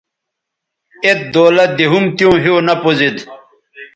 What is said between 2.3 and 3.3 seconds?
ھِیو نہ پوزید